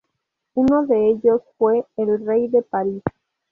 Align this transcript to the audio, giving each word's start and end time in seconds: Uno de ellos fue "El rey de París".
Uno 0.55 0.87
de 0.87 1.09
ellos 1.11 1.43
fue 1.59 1.85
"El 1.95 2.25
rey 2.25 2.47
de 2.47 2.63
París". 2.63 3.03